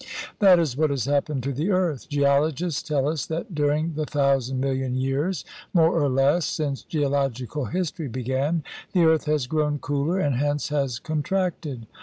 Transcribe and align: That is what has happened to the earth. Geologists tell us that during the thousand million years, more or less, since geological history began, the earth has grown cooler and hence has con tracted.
That 0.39 0.57
is 0.57 0.75
what 0.75 0.89
has 0.89 1.05
happened 1.05 1.43
to 1.43 1.53
the 1.53 1.69
earth. 1.69 2.09
Geologists 2.09 2.81
tell 2.81 3.07
us 3.07 3.27
that 3.27 3.53
during 3.53 3.93
the 3.93 4.07
thousand 4.07 4.59
million 4.59 4.95
years, 4.95 5.45
more 5.75 5.91
or 5.91 6.09
less, 6.09 6.47
since 6.47 6.81
geological 6.81 7.65
history 7.65 8.07
began, 8.07 8.63
the 8.93 9.03
earth 9.05 9.25
has 9.25 9.45
grown 9.45 9.77
cooler 9.77 10.17
and 10.17 10.37
hence 10.37 10.69
has 10.69 10.97
con 10.97 11.21
tracted. 11.21 11.85